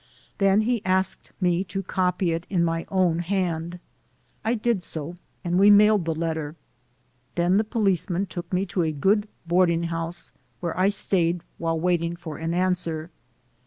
Then 0.39 0.61
he 0.61 0.83
asked 0.83 1.31
me 1.39 1.63
to 1.65 1.83
copy 1.83 2.31
it 2.31 2.47
in 2.49 2.63
my 2.65 2.87
own 2.89 3.19
hand. 3.19 3.79
I 4.43 4.55
did 4.55 4.81
so, 4.81 5.13
and 5.43 5.59
we 5.59 5.69
mailed 5.69 6.05
the 6.05 6.15
letter. 6.15 6.55
Then 7.35 7.57
the 7.57 7.63
policeman 7.63 8.25
took 8.25 8.51
me 8.51 8.65
to 8.65 8.81
a 8.81 8.91
good 8.91 9.27
boarding 9.45 9.83
house 9.93 10.31
where 10.59 10.75
I 10.75 10.89
stayed 10.89 11.43
while 11.59 11.79
waiting 11.79 12.15
for 12.15 12.39
an 12.39 12.51
answer. 12.51 13.11